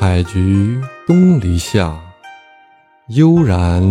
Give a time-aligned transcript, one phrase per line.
[0.00, 2.00] 采菊东篱下，
[3.08, 3.82] 悠然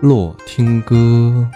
[0.00, 1.48] 落听歌。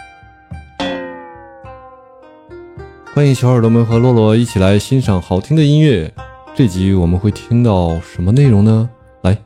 [3.12, 6.08] 欢迎小耳朵们和洛洛一起来欣赏好听的音乐。
[6.54, 8.88] 这集我们会听到什么内容呢？
[9.22, 9.36] 来，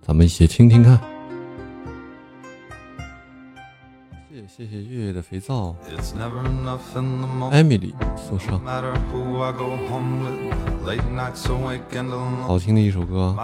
[0.00, 0.98] 咱们一起听听看。
[5.06, 5.76] 谢谢谢月月的肥皂
[7.52, 8.60] ，Emily 送上。
[12.42, 13.34] 好听的一首歌。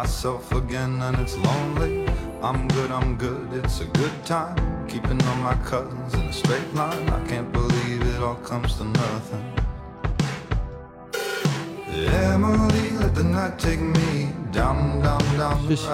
[15.69, 15.89] 谢谢。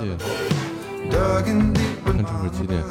[2.04, 2.82] 看这会儿几点？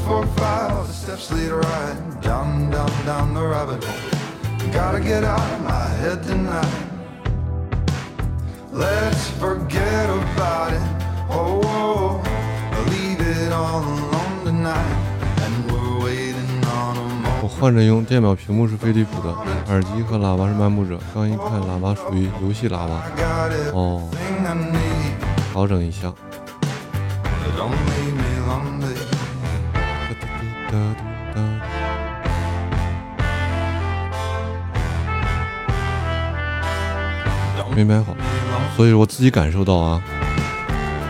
[0.00, 4.72] Three, four, five, all the steps lead right down, down, down the rabbit hole.
[4.72, 6.66] Gotta get out of my head tonight.
[8.72, 10.80] Let's forget about it.
[11.28, 12.84] Oh, oh, oh.
[12.90, 14.96] leave it all alone tonight.
[15.44, 19.34] And we're waiting on a 我.换着用，电脑屏幕是飞利浦的，
[19.68, 20.98] 耳机和喇叭是漫步者。
[21.14, 24.08] 刚一看，喇叭属于游戏喇叭，I got 哦.
[25.52, 26.12] 调整一下。
[27.58, 28.29] Don't leave me lonely.
[37.74, 38.14] 没买好，
[38.76, 40.02] 所以我自己感受到啊，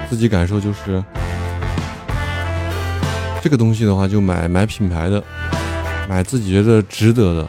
[0.08, 1.02] 自己感受就是
[3.42, 5.22] 这个东西的话，就买买品牌的，
[6.08, 7.48] 买自己觉得值得的，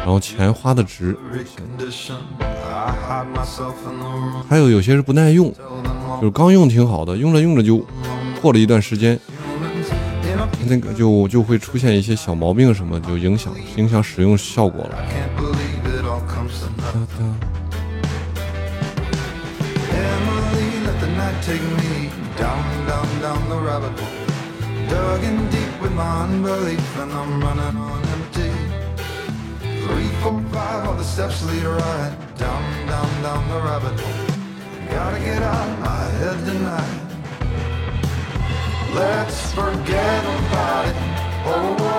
[0.00, 1.16] 然后钱花的值。
[4.48, 5.54] 还有有些是不耐用，
[6.20, 7.86] 就是刚用挺好的，用着用着就
[8.42, 9.18] 过了一段时间，
[10.68, 14.98] 那个就就会出现一些小毛病什么，就影响影响使用效果了。
[15.08, 17.34] Can't believe it all comes to nothing
[19.90, 23.90] emily let the night take me down down down the river
[24.88, 28.50] dug in deep with my unbelief and I'm running on empty.
[29.86, 33.92] Three, four, five, all the steps lead right down, down, down the river
[34.90, 37.05] Gotta get out of my head tonight.
[38.94, 40.94] Let's forget about it.
[41.48, 41.95] Oh,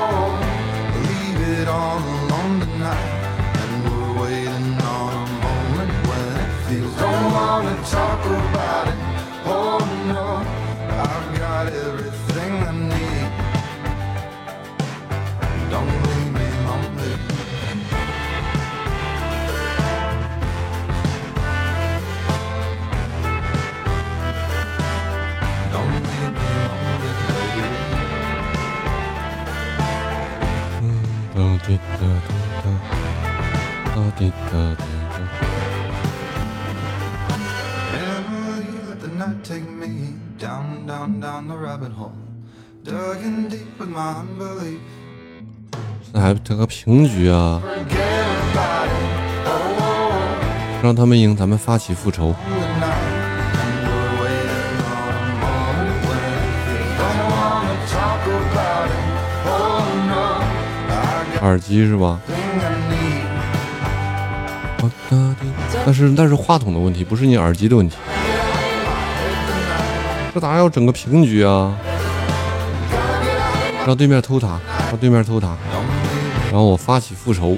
[41.48, 42.14] the rabbit hole.
[42.84, 44.80] Dug in deep with my unbelief.
[46.14, 48.94] 那还得个平局啊，Forget about it.
[49.46, 52.34] Oh, oh, 让他们赢，咱们发起复仇。
[61.48, 62.20] 耳机是吧？
[65.86, 67.96] 但是那是话筒的问题，不是你耳机的问题。
[70.34, 71.74] 这咋要整个平局啊？
[73.86, 74.60] 让对面偷塔，
[74.90, 75.56] 让对面偷塔，
[76.52, 77.58] 然后我发起复仇。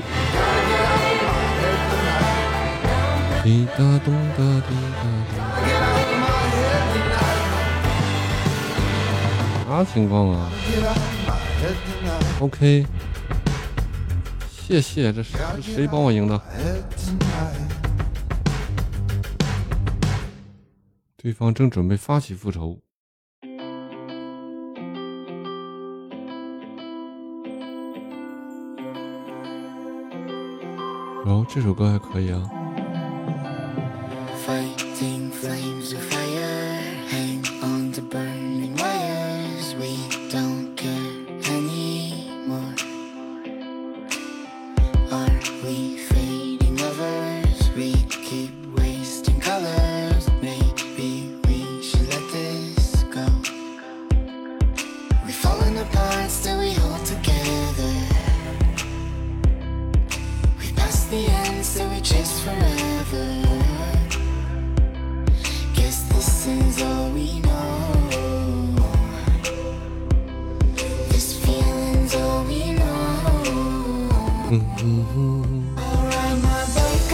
[3.44, 5.04] 滴答咚哒滴答咚。
[9.68, 10.52] 啥情况啊
[12.40, 12.86] ？OK，
[14.70, 16.40] 谢谢，这是谁帮我赢的？
[21.18, 22.80] 对方正准备发起复仇。
[31.26, 32.40] 然后这首歌还可以啊
[34.46, 36.78] ，Fighting flames of fire,
[37.10, 37.79] hang on
[74.58, 75.46] know.
[75.78, 77.10] Alright, my bike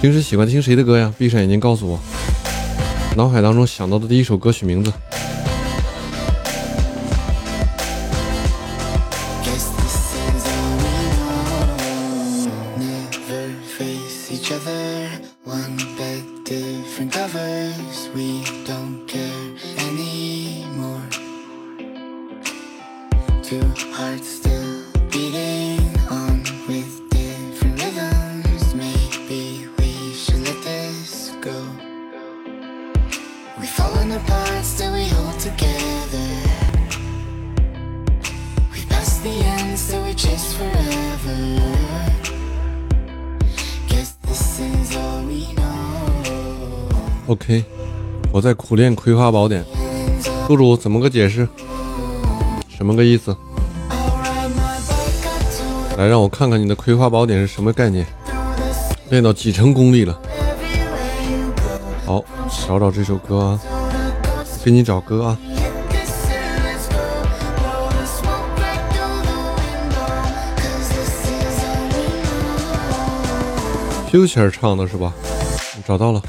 [0.00, 1.12] 平时喜欢听谁的歌呀？
[1.18, 2.00] 闭上眼睛告诉我，
[3.16, 4.90] 脑海当中想到的第一首歌曲名字。
[9.44, 10.80] Guess this is all
[39.22, 41.60] the answer is forever
[47.26, 47.64] ok。
[48.32, 49.64] 我在苦练葵花宝典，
[50.46, 51.46] 宿主怎么个解释？
[52.68, 53.36] 什么个意思？
[55.98, 58.06] 来，让我看看你的葵花宝典是什么概念，
[59.10, 60.18] 练到几成功力了。
[62.06, 62.24] 好，
[62.66, 63.60] 找找这首歌啊，
[64.64, 65.38] 给你找歌啊。
[74.10, 75.12] Future 唱的是吧？
[75.86, 76.20] 找到了。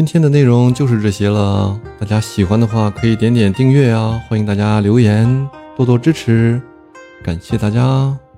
[0.00, 6.58] 今天的内容就是这些了，大家喜欢的话可以点点订阅啊，欢迎大家留言，多多支持，
[7.22, 8.29] 感谢大家。